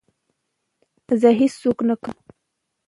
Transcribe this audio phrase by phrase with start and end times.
[1.21, 2.17] زه هېڅ څوک نه کوم.